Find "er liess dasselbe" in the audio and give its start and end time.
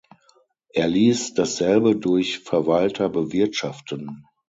0.71-1.95